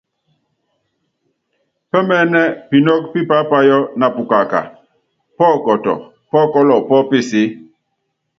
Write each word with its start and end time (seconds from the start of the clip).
Pɛ́mɛɛ́nɛ 1.89 2.41
pinɔ́kɔ́ 2.69 3.09
pí 3.11 3.19
paápayɔ́ 3.29 3.79
na 3.99 4.05
pukaaka, 4.15 4.59
pɔkɔtɔ, 5.37 5.93
pɔ́kɔ́lɔ 6.31 6.75
pɔ́ 6.87 6.99
peseé. 7.09 7.47